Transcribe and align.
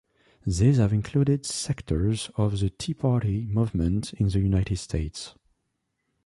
These 0.47 0.77
have 0.77 0.93
included 0.93 1.45
sectors 1.45 2.31
of 2.35 2.59
the 2.59 2.71
Tea 2.71 2.95
Party 2.95 3.45
movement 3.45 4.13
in 4.13 4.29
the 4.29 4.39
United 4.39 4.77
States. 4.77 5.35